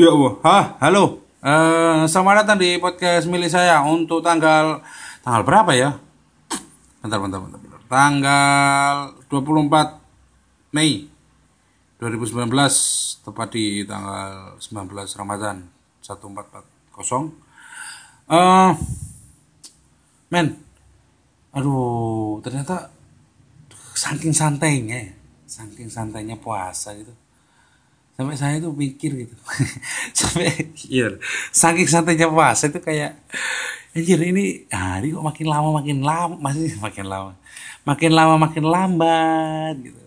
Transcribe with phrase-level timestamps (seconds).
[0.00, 1.20] Ya Allah, Hah, halo.
[1.44, 4.80] Eh, selamat datang di podcast milik saya untuk tanggal
[5.20, 6.00] tanggal berapa ya?
[7.04, 7.60] Bentar, bentar, bentar.
[7.60, 7.84] bentar.
[7.84, 10.00] Tanggal 24
[10.72, 11.04] Mei
[12.00, 12.48] 2019
[13.28, 14.88] tepat di tanggal 19
[15.20, 15.68] Ramadan
[16.00, 17.36] 1440.
[18.24, 18.72] Eh,
[20.32, 20.64] men,
[21.52, 22.88] aduh, ternyata
[23.92, 25.12] saking santainya, ya,
[25.44, 27.12] saking santainya puasa gitu
[28.20, 29.36] sampai saya tuh mikir gitu.
[30.18, 31.16] Sampai iya.
[31.56, 33.16] saking santainya puasa itu kayak
[33.96, 37.32] anjir ini hari kok makin lama makin lama masih makin lama
[37.88, 40.00] makin lama makin lambat gitu.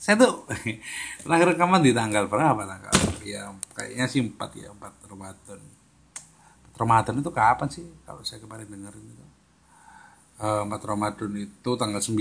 [0.00, 0.48] Saya tuh
[1.22, 2.64] terakhir rekaman di tanggal berapa?
[2.64, 2.94] Tanggal
[3.28, 5.60] ya kayaknya sih empat ya empat Ramadan.
[6.78, 7.84] Ramadan itu kapan sih?
[8.06, 9.26] Kalau saya kemarin dengerin itu.
[10.38, 12.14] Uh, 4 Ramadan itu tanggal 9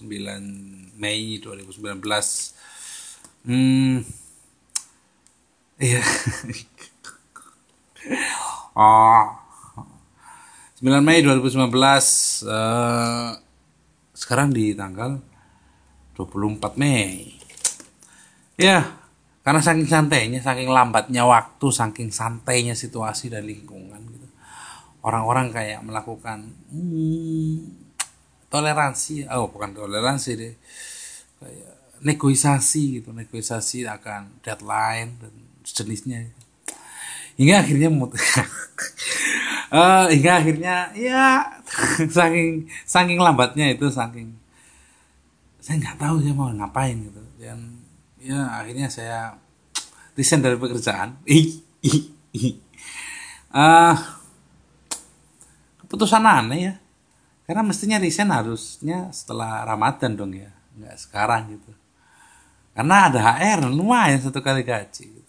[0.00, 2.00] 9 Mei 2019
[3.44, 4.21] hmm
[5.82, 6.02] Iya.
[8.78, 9.26] oh.
[10.78, 11.70] 9 Mei 2019
[12.46, 13.30] uh,
[14.14, 15.18] sekarang di tanggal
[16.14, 17.34] 24 Mei.
[18.54, 18.94] Ya,
[19.42, 24.28] karena saking santainya, saking lambatnya waktu, saking santainya situasi dan lingkungan gitu.
[25.02, 27.58] Orang-orang kayak melakukan hmm,
[28.46, 30.54] toleransi, oh bukan toleransi deh.
[31.42, 31.74] Kayak
[32.06, 36.28] negosiasi gitu, negosiasi akan deadline dan sejenisnya
[37.40, 38.06] hingga akhirnya uh,
[40.14, 41.48] hingga akhirnya ya
[42.16, 44.42] saking saking lambatnya itu saking
[45.62, 47.22] saya nggak tahu saya mau ngapain gitu.
[47.38, 47.86] Dan
[48.18, 49.38] ya akhirnya saya
[50.18, 51.22] resign dari pekerjaan.
[53.54, 53.94] Uh,
[55.86, 56.74] keputusan aneh ya.
[57.46, 61.70] Karena mestinya resign harusnya setelah Ramadan dong ya nggak sekarang gitu.
[62.74, 65.21] Karena ada HR lumayan satu kali gaji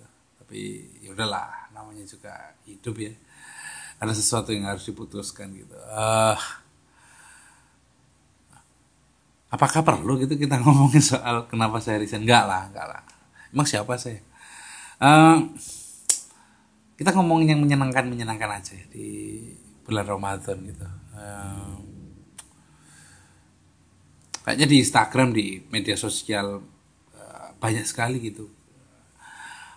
[0.54, 2.30] tapi ya udahlah namanya juga
[2.70, 3.10] hidup ya.
[3.98, 5.74] Ada sesuatu yang harus diputuskan gitu.
[5.90, 6.38] Uh,
[9.50, 12.30] apakah perlu gitu kita ngomongin soal kenapa saya resign?
[12.30, 13.02] Enggak lah enggak lah.
[13.50, 14.22] Emang siapa saya?
[15.02, 15.50] Uh,
[17.02, 19.42] kita ngomongin yang menyenangkan menyenangkan aja di
[19.90, 20.86] bulan Ramadan gitu.
[21.18, 21.82] Uh,
[24.46, 26.62] kayaknya di Instagram di media sosial
[27.58, 28.54] banyak sekali gitu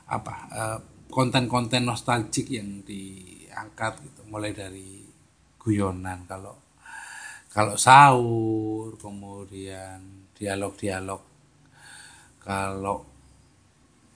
[0.06, 0.78] apa eh,
[1.10, 4.20] konten-konten nostalgik yang diangkat gitu.
[4.30, 5.06] Mulai dari
[5.58, 6.54] guyonan kalau
[7.50, 11.22] kalau sahur kemudian dialog-dialog.
[12.44, 13.02] Kalau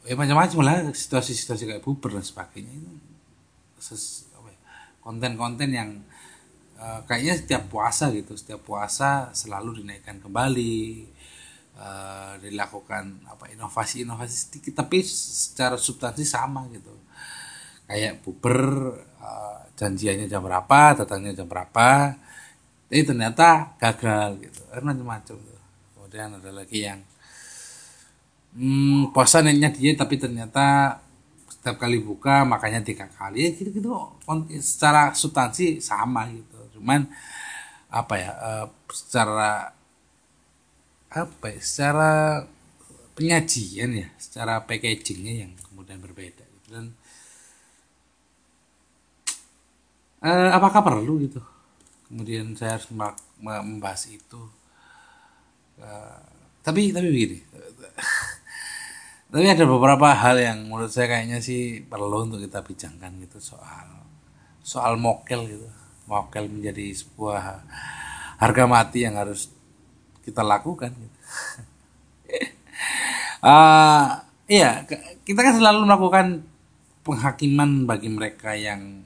[0.06, 2.94] ya macam-macam lah situasi-situasi kayak buber dan sebagainya itu.
[2.94, 3.00] Ya,
[5.00, 5.90] konten-konten yang
[6.80, 11.08] uh, kayaknya setiap puasa gitu setiap puasa selalu dinaikkan kembali
[11.80, 16.92] uh, dilakukan apa inovasi-inovasi sedikit tapi secara substansi sama gitu.
[17.88, 18.60] Kayak puber
[19.18, 22.12] uh, janjiannya jam berapa datangnya jam berapa
[22.90, 25.36] tapi ternyata gagal gitu karena macam-macam
[25.94, 27.00] kemudian ada lagi yang
[28.58, 30.98] hmm, niatnya dia tapi ternyata
[31.46, 33.94] setiap kali buka makanya tiga kali ya gitu gitu
[34.58, 37.06] secara substansi sama gitu cuman
[37.88, 39.70] apa ya uh, secara
[41.10, 42.12] apa ya, secara
[43.18, 46.68] penyajian ya secara packagingnya yang kemudian berbeda gitu.
[46.70, 46.94] dan
[50.24, 51.40] uh, apakah perlu gitu?
[52.06, 52.88] Kemudian saya harus
[53.38, 54.40] membahas itu.
[55.80, 56.20] Uh,
[56.60, 57.38] tapi tapi begini.
[59.30, 64.02] Tapi ada beberapa hal yang menurut saya kayaknya sih perlu untuk kita bincangkan gitu soal
[64.58, 65.70] soal mokel gitu.
[66.10, 67.62] Mokel menjadi sebuah
[68.42, 69.46] harga mati yang harus
[70.24, 70.92] kita lakukan
[73.42, 74.06] uh,
[74.56, 74.84] iya
[75.24, 76.26] kita kan selalu melakukan
[77.06, 79.02] penghakiman bagi mereka yang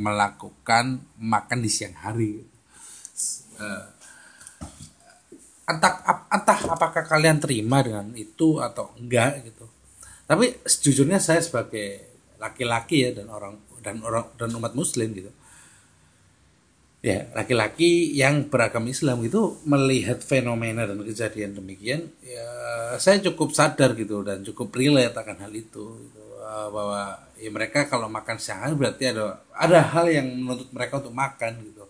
[0.00, 2.40] melakukan makan di siang hari.
[3.60, 3.86] Uh,
[5.68, 6.00] entah
[6.32, 9.68] entah apakah kalian terima dengan itu atau enggak gitu.
[10.24, 12.06] Tapi sejujurnya saya sebagai
[12.40, 15.28] laki-laki ya dan orang dan orang dan umat muslim gitu
[17.00, 22.44] ya laki-laki yang beragama Islam itu melihat fenomena dan kejadian demikian ya
[23.00, 27.88] saya cukup sadar gitu dan cukup relate akan hal itu gitu, eh, bahwa ya mereka
[27.88, 31.84] kalau makan siang berarti ada ada hal yang menuntut mereka untuk makan gitu.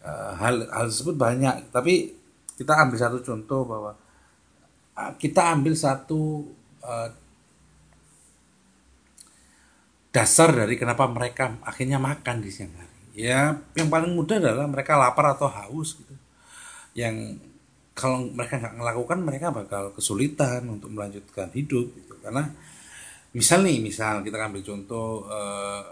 [0.00, 1.68] Uh, hal hal tersebut banyak.
[1.68, 2.16] Tapi
[2.56, 3.92] kita ambil satu contoh bahwa
[4.96, 6.48] uh, kita ambil satu
[10.08, 14.98] dasar dari kenapa mereka akhirnya makan di siang hari ya yang paling mudah adalah mereka
[14.98, 16.14] lapar atau haus gitu.
[16.94, 17.40] Yang
[17.94, 22.14] kalau mereka nggak melakukan mereka bakal kesulitan untuk melanjutkan hidup gitu.
[22.22, 22.48] Karena
[23.36, 25.82] misal nih misal kita ambil contoh eh,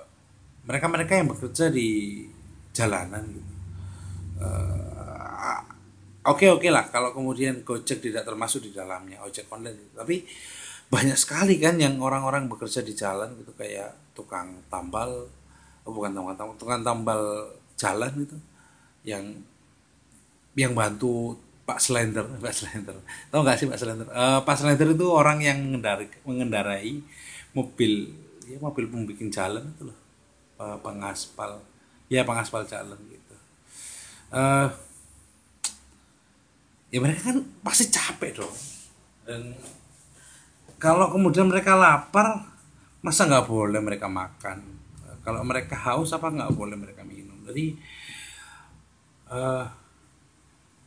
[0.68, 2.22] mereka-mereka yang bekerja di
[2.72, 3.52] jalanan gitu.
[4.38, 4.98] Eh,
[6.28, 9.92] oke oke lah kalau kemudian Gojek tidak termasuk di dalamnya ojek online gitu.
[9.96, 10.16] tapi
[10.88, 15.28] banyak sekali kan yang orang-orang bekerja di jalan gitu kayak tukang tambal
[15.88, 17.20] oh bukan tukang tambal tukang tambal
[17.80, 18.36] jalan gitu
[19.08, 19.24] yang
[20.52, 21.32] yang bantu
[21.64, 22.96] Pak Slender Pak Slender.
[23.32, 24.08] Tahu nggak sih Pak Slender?
[24.12, 27.00] Eh, Pak Slender itu orang yang mengendarai, mengendarai
[27.56, 28.12] mobil
[28.44, 29.98] ya mobil pembikin jalan itu loh.
[30.60, 31.64] Eh, pengaspal
[32.12, 33.34] ya pengaspal jalan gitu.
[34.36, 34.68] Eh
[36.92, 38.56] ya mereka kan pasti capek dong.
[39.24, 39.56] Dan
[40.76, 42.44] kalau kemudian mereka lapar
[43.00, 44.78] masa nggak boleh mereka makan
[45.28, 47.36] kalau mereka haus apa nggak boleh mereka minum?
[47.44, 47.76] Jadi
[49.28, 49.66] eh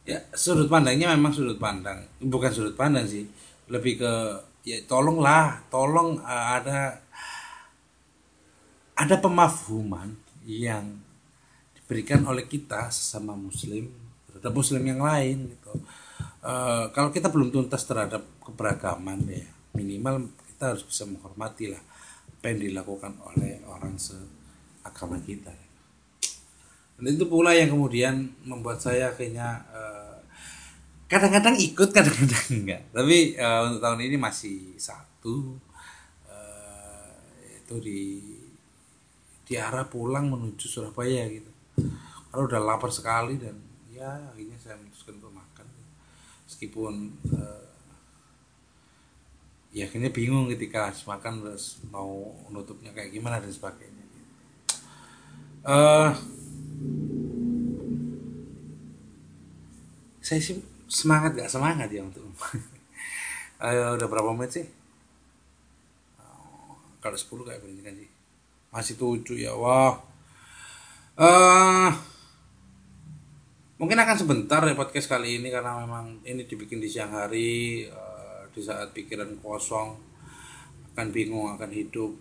[0.02, 2.02] ya sudut pandangnya memang sudut pandang.
[2.18, 3.30] Bukan sudut pandang sih.
[3.70, 4.14] Lebih ke
[4.66, 6.98] ya tolonglah tolong eh, ada
[8.98, 10.10] ada pemafhuman
[10.50, 10.90] yang
[11.78, 13.94] diberikan oleh kita sesama muslim
[14.26, 15.78] terhadap muslim yang lain gitu.
[16.42, 19.46] Eh, kalau kita belum tuntas terhadap keberagaman ya
[19.78, 21.82] minimal kita harus bisa menghormati lah
[22.42, 25.54] apa yang dilakukan oleh orang seagama kita.
[26.98, 30.18] Dan itu pula yang kemudian membuat saya kayaknya eh,
[31.06, 32.82] kadang-kadang ikut kadang-kadang enggak.
[32.90, 35.54] Tapi eh, untuk tahun ini masih satu
[36.26, 38.02] eh, itu di
[39.46, 41.54] di arah pulang menuju Surabaya gitu.
[42.34, 43.54] Kalau udah lapar sekali dan
[43.94, 45.70] ya akhirnya saya memutuskan untuk makan.
[46.50, 46.94] Meskipun
[47.38, 47.71] eh,
[49.72, 54.06] ya akhirnya bingung ketika harus makan terus mau nutupnya kayak gimana dan sebagainya.
[55.64, 56.12] Eh
[60.22, 60.60] saya sih
[60.92, 62.24] semangat gak semangat ya untuk
[63.62, 64.66] Ayo, udah berapa menit sih?
[66.20, 68.10] Oh, kalau 10 kayak begini kan sih.
[68.72, 70.00] Masih 7 ya wah.
[71.16, 71.92] Eh
[73.82, 77.88] mungkin akan sebentar ya podcast kali ini karena memang ini dibikin di siang hari.
[77.88, 78.11] Eh,
[78.52, 79.96] di saat pikiran kosong
[80.92, 82.12] akan bingung akan hidup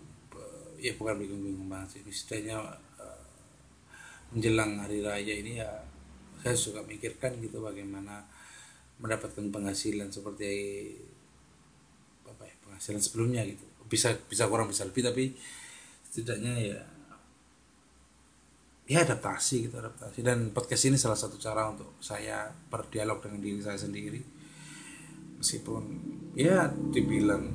[0.81, 2.01] Eh, ya bukan bingung-bingung banget sih.
[2.07, 2.57] Istilahnya
[2.99, 3.23] eh,
[4.33, 5.69] menjelang hari raya ini ya
[6.41, 8.25] saya suka mikirkan gitu bagaimana
[8.97, 10.49] mendapatkan penghasilan seperti
[12.25, 13.65] apa ya penghasilan sebelumnya gitu.
[13.85, 15.35] Bisa bisa kurang bisa lebih tapi
[16.09, 16.79] setidaknya ya
[18.89, 20.25] ya adaptasi gitu adaptasi.
[20.25, 24.40] Dan podcast ini salah satu cara untuk saya berdialog dengan diri saya sendiri
[25.41, 25.83] meskipun
[26.37, 27.49] ya dibilang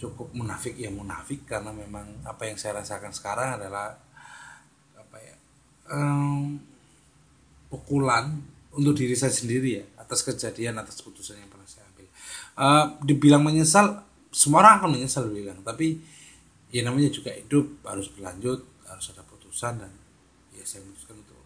[0.00, 3.96] cukup munafik ya munafik karena memang apa yang saya rasakan sekarang adalah
[4.96, 5.36] apa ya
[5.92, 6.58] em,
[7.68, 8.32] pukulan
[8.76, 12.08] untuk diri saya sendiri ya atas kejadian atas keputusan yang pernah saya ambil
[12.56, 14.00] Eh, dibilang menyesal
[14.32, 16.00] semua orang akan menyesal bilang tapi
[16.72, 19.92] ya namanya juga hidup harus berlanjut harus ada putusan dan
[20.56, 21.40] ya saya memutuskan untuk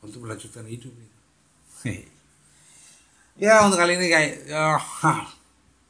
[0.00, 1.18] untuk melanjutkan hidup gitu.
[3.40, 4.76] Ya untuk kali ini kayak ya,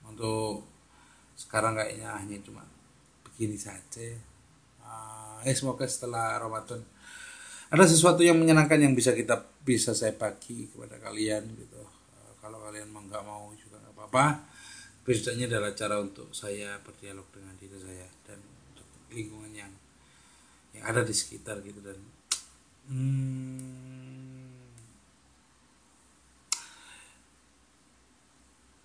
[0.07, 0.63] untuk
[1.35, 2.63] sekarang kayaknya hanya cuma
[3.27, 4.15] begini saja.
[4.87, 6.79] Ah, eh semoga setelah Ramadan
[7.71, 11.83] ada sesuatu yang menyenangkan yang bisa kita bisa saya bagi kepada kalian gitu.
[11.83, 14.27] Eh, kalau kalian mau nggak mau juga nggak apa-apa.
[15.11, 18.39] Setidaknya adalah cara untuk saya berdialog dengan diri saya dan
[19.11, 19.73] lingkungan yang
[20.71, 21.99] yang ada di sekitar gitu dan
[22.87, 24.30] hmm,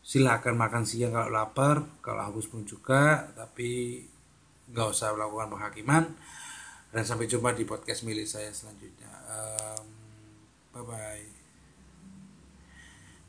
[0.06, 4.06] silakan makan siang kalau lapar kalau haus pun juga tapi
[4.70, 6.06] nggak usah melakukan penghakiman.
[6.94, 9.12] Dan sampai jumpa di podcast milik saya selanjutnya.
[9.28, 9.86] Em,
[10.72, 11.36] bye bye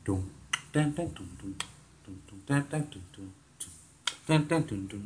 [0.07, 0.23] dung
[0.71, 1.51] dan dan dung dung
[2.07, 3.27] dung dung dan dan dung dung
[4.23, 5.03] dan dan dung dung